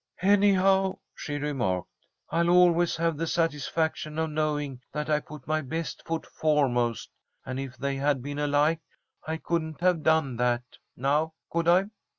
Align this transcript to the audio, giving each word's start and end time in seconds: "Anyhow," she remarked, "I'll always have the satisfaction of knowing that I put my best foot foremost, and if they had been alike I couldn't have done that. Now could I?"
"Anyhow," 0.23 0.97
she 1.13 1.35
remarked, 1.37 1.91
"I'll 2.31 2.49
always 2.49 2.95
have 2.95 3.17
the 3.17 3.27
satisfaction 3.27 4.17
of 4.17 4.31
knowing 4.31 4.81
that 4.91 5.11
I 5.11 5.19
put 5.19 5.45
my 5.45 5.61
best 5.61 6.01
foot 6.07 6.25
foremost, 6.25 7.11
and 7.45 7.59
if 7.59 7.77
they 7.77 7.97
had 7.97 8.23
been 8.23 8.39
alike 8.39 8.81
I 9.27 9.37
couldn't 9.37 9.79
have 9.81 10.01
done 10.01 10.37
that. 10.37 10.63
Now 10.97 11.35
could 11.51 11.67
I?" 11.67 11.91